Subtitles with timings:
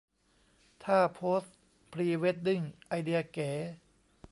[0.83, 1.43] ท่าโพส
[1.91, 3.51] พรีเวดดิ้งไอเดียเก๋